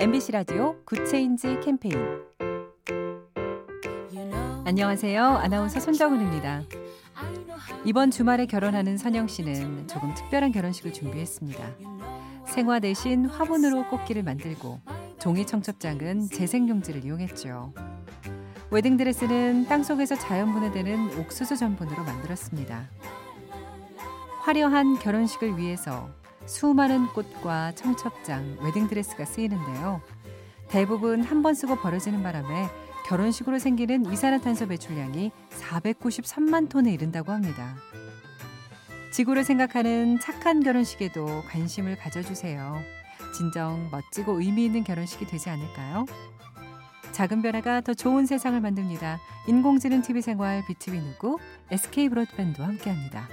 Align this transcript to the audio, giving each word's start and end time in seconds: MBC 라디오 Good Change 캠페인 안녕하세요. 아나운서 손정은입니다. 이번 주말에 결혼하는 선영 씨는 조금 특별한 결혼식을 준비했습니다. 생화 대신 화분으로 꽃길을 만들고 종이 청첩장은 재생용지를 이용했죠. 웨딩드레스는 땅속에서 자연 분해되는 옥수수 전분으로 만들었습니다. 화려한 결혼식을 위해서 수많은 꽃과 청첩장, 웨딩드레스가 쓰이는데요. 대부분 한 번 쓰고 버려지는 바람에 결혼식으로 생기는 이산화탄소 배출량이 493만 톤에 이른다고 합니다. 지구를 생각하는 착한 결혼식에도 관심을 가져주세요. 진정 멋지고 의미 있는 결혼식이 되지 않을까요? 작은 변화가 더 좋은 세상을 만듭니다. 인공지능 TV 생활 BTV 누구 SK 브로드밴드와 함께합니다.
MBC 0.00 0.32
라디오 0.32 0.82
Good 0.86 1.16
Change 1.16 1.60
캠페인 1.62 1.94
안녕하세요. 4.64 5.22
아나운서 5.22 5.78
손정은입니다. 5.78 6.62
이번 7.84 8.10
주말에 8.10 8.46
결혼하는 8.46 8.96
선영 8.96 9.28
씨는 9.28 9.88
조금 9.88 10.14
특별한 10.14 10.52
결혼식을 10.52 10.94
준비했습니다. 10.94 11.62
생화 12.46 12.80
대신 12.80 13.26
화분으로 13.26 13.88
꽃길을 13.88 14.22
만들고 14.22 14.80
종이 15.18 15.46
청첩장은 15.46 16.28
재생용지를 16.28 17.04
이용했죠. 17.04 17.74
웨딩드레스는 18.70 19.66
땅속에서 19.66 20.14
자연 20.14 20.54
분해되는 20.54 21.18
옥수수 21.18 21.58
전분으로 21.58 22.04
만들었습니다. 22.04 22.88
화려한 24.40 24.98
결혼식을 24.98 25.58
위해서 25.58 26.08
수많은 26.46 27.06
꽃과 27.08 27.72
청첩장, 27.74 28.58
웨딩드레스가 28.62 29.24
쓰이는데요. 29.24 30.00
대부분 30.68 31.22
한 31.22 31.42
번 31.42 31.54
쓰고 31.54 31.76
버려지는 31.76 32.22
바람에 32.22 32.68
결혼식으로 33.06 33.58
생기는 33.58 34.04
이산화탄소 34.10 34.68
배출량이 34.68 35.32
493만 35.50 36.68
톤에 36.68 36.92
이른다고 36.92 37.32
합니다. 37.32 37.76
지구를 39.12 39.42
생각하는 39.42 40.20
착한 40.20 40.62
결혼식에도 40.62 41.42
관심을 41.48 41.96
가져주세요. 41.96 42.80
진정 43.36 43.88
멋지고 43.90 44.40
의미 44.40 44.64
있는 44.66 44.84
결혼식이 44.84 45.26
되지 45.26 45.50
않을까요? 45.50 46.06
작은 47.12 47.42
변화가 47.42 47.80
더 47.80 47.92
좋은 47.94 48.26
세상을 48.26 48.60
만듭니다. 48.60 49.18
인공지능 49.48 50.02
TV 50.02 50.22
생활 50.22 50.64
BTV 50.66 51.00
누구 51.00 51.38
SK 51.70 52.08
브로드밴드와 52.10 52.68
함께합니다. 52.68 53.28